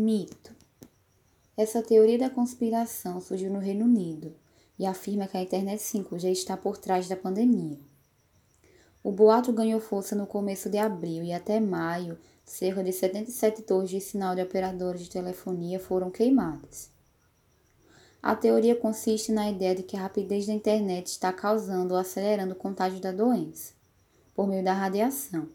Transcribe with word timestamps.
Mito. 0.00 0.52
Essa 1.56 1.82
teoria 1.82 2.16
da 2.16 2.30
conspiração 2.30 3.20
surgiu 3.20 3.50
no 3.50 3.58
Reino 3.58 3.84
Unido 3.84 4.32
e 4.78 4.86
afirma 4.86 5.26
que 5.26 5.36
a 5.36 5.42
internet 5.42 5.80
5G 5.80 6.30
está 6.30 6.56
por 6.56 6.78
trás 6.78 7.08
da 7.08 7.16
pandemia. 7.16 7.80
O 9.02 9.10
boato 9.10 9.52
ganhou 9.52 9.80
força 9.80 10.14
no 10.14 10.24
começo 10.24 10.70
de 10.70 10.78
abril 10.78 11.24
e 11.24 11.32
até 11.32 11.58
maio, 11.58 12.16
cerca 12.44 12.84
de 12.84 12.92
77 12.92 13.62
torres 13.62 13.90
de 13.90 14.00
sinal 14.00 14.36
de 14.36 14.40
operadores 14.40 15.02
de 15.02 15.10
telefonia 15.10 15.80
foram 15.80 16.12
queimadas. 16.12 16.90
A 18.22 18.36
teoria 18.36 18.76
consiste 18.76 19.32
na 19.32 19.50
ideia 19.50 19.74
de 19.74 19.82
que 19.82 19.96
a 19.96 20.02
rapidez 20.02 20.46
da 20.46 20.52
internet 20.52 21.08
está 21.08 21.32
causando 21.32 21.94
ou 21.94 21.98
acelerando 21.98 22.52
o 22.52 22.56
contágio 22.56 23.00
da 23.00 23.10
doença, 23.10 23.72
por 24.32 24.46
meio 24.46 24.62
da 24.62 24.74
radiação. 24.74 25.48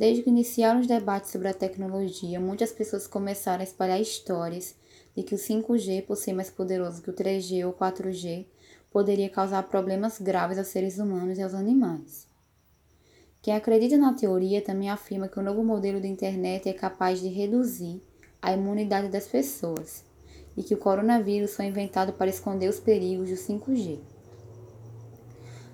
Desde 0.00 0.22
que 0.22 0.30
iniciaram 0.30 0.80
os 0.80 0.86
debates 0.86 1.30
sobre 1.30 1.48
a 1.48 1.52
tecnologia, 1.52 2.40
muitas 2.40 2.72
pessoas 2.72 3.06
começaram 3.06 3.60
a 3.60 3.64
espalhar 3.64 4.00
histórias 4.00 4.74
de 5.14 5.22
que 5.22 5.34
o 5.34 5.38
5G, 5.38 6.06
por 6.06 6.16
ser 6.16 6.32
mais 6.32 6.48
poderoso 6.48 7.02
que 7.02 7.10
o 7.10 7.12
3G 7.12 7.66
ou 7.66 7.74
4G, 7.74 8.46
poderia 8.90 9.28
causar 9.28 9.62
problemas 9.64 10.18
graves 10.18 10.56
aos 10.56 10.68
seres 10.68 10.96
humanos 10.96 11.36
e 11.36 11.42
aos 11.42 11.52
animais. 11.52 12.26
Quem 13.42 13.54
acredita 13.54 13.98
na 13.98 14.14
teoria 14.14 14.62
também 14.62 14.88
afirma 14.88 15.28
que 15.28 15.38
o 15.38 15.42
novo 15.42 15.62
modelo 15.62 16.00
de 16.00 16.08
internet 16.08 16.66
é 16.66 16.72
capaz 16.72 17.20
de 17.20 17.28
reduzir 17.28 18.00
a 18.40 18.54
imunidade 18.54 19.08
das 19.08 19.26
pessoas 19.26 20.02
e 20.56 20.62
que 20.62 20.72
o 20.72 20.78
coronavírus 20.78 21.54
foi 21.54 21.66
inventado 21.66 22.14
para 22.14 22.30
esconder 22.30 22.70
os 22.70 22.80
perigos 22.80 23.28
do 23.28 23.36
5G. 23.36 23.98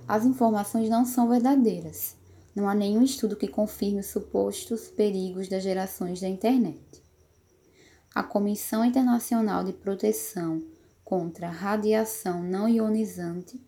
As 0.09 0.25
informações 0.25 0.91
não 0.91 1.05
são 1.07 1.29
verdadeiras 1.29 2.17
não 2.57 2.67
há 2.67 2.75
nenhum 2.75 3.03
estudo 3.03 3.37
que 3.37 3.47
confirme 3.47 4.01
os 4.01 4.07
supostos 4.07 4.89
perigos 4.89 5.47
das 5.47 5.63
gerações 5.63 6.23
da 6.23 6.27
internet. 6.27 6.81
A 8.15 8.23
Comissão 8.23 8.83
Internacional 8.83 9.63
de 9.63 9.75
Proteção 9.75 10.65
contra 11.05 11.51
Radiação 11.51 12.43
Não 12.43 12.67
Ionizante, 12.67 13.61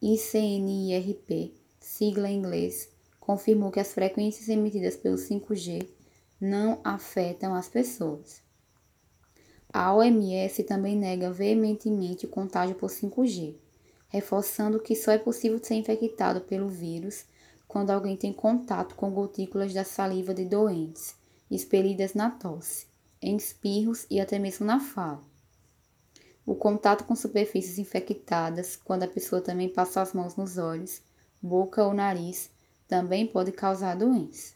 ICNIRP, 0.00 1.56
sigla 1.80 2.30
em 2.30 2.38
inglês, 2.38 2.88
confirmou 3.18 3.72
que 3.72 3.80
as 3.80 3.92
frequências 3.92 4.48
emitidas 4.48 4.96
pelo 4.96 5.16
5G 5.16 5.88
não 6.40 6.80
afetam 6.84 7.52
as 7.52 7.68
pessoas. 7.68 8.40
A 9.72 9.92
OMS 9.92 10.62
também 10.62 10.96
nega 10.96 11.32
veementemente 11.32 12.26
o 12.26 12.30
contágio 12.30 12.76
por 12.76 12.90
5G, 12.90 13.56
reforçando 14.08 14.80
que 14.80 14.94
só 14.94 15.10
é 15.10 15.18
possível 15.18 15.58
ser 15.62 15.74
infectado 15.74 16.40
pelo 16.42 16.68
vírus 16.68 17.24
quando 17.70 17.90
alguém 17.90 18.16
tem 18.16 18.32
contato 18.32 18.96
com 18.96 19.12
gotículas 19.12 19.72
da 19.72 19.84
saliva 19.84 20.34
de 20.34 20.44
doentes, 20.44 21.14
expelidas 21.48 22.14
na 22.14 22.28
tosse, 22.28 22.88
em 23.22 23.36
espirros 23.36 24.08
e 24.10 24.20
até 24.20 24.40
mesmo 24.40 24.66
na 24.66 24.80
fala. 24.80 25.22
O 26.44 26.56
contato 26.56 27.04
com 27.04 27.14
superfícies 27.14 27.78
infectadas, 27.78 28.74
quando 28.74 29.04
a 29.04 29.08
pessoa 29.08 29.40
também 29.40 29.68
passa 29.68 30.02
as 30.02 30.12
mãos 30.12 30.34
nos 30.34 30.58
olhos, 30.58 31.00
boca 31.40 31.84
ou 31.84 31.94
nariz, 31.94 32.50
também 32.88 33.24
pode 33.24 33.52
causar 33.52 33.94
doença. 33.96 34.52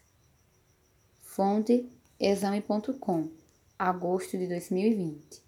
Fonte 1.21 1.89
exame.com, 2.19 3.29
agosto 3.79 4.37
de 4.37 4.45
2020. 4.45 5.44